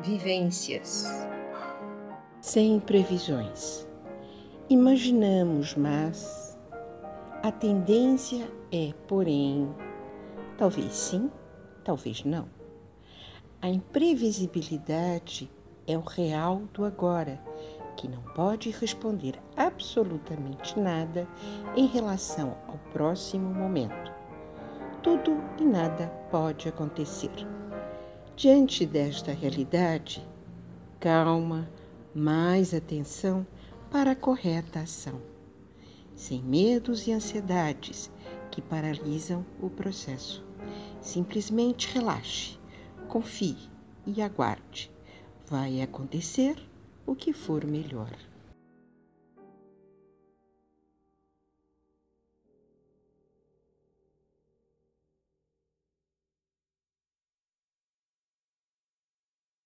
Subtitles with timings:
[0.00, 1.06] vivências.
[2.40, 3.86] Sem previsões.
[4.70, 6.56] Imaginamos, mas
[7.42, 9.68] a tendência é, porém,
[10.56, 11.30] talvez sim,
[11.82, 12.48] talvez não.
[13.60, 15.50] A imprevisibilidade
[15.86, 17.40] é o real do agora,
[17.96, 21.26] que não pode responder absolutamente nada
[21.74, 24.12] em relação ao próximo momento.
[25.02, 27.32] Tudo e nada pode acontecer.
[28.38, 30.24] Diante desta realidade,
[31.00, 31.68] calma,
[32.14, 33.44] mais atenção
[33.90, 35.20] para a correta ação,
[36.14, 38.08] sem medos e ansiedades
[38.48, 40.46] que paralisam o processo.
[41.00, 42.56] Simplesmente relaxe,
[43.08, 43.58] confie
[44.06, 44.88] e aguarde.
[45.44, 46.54] Vai acontecer
[47.04, 48.16] o que for melhor.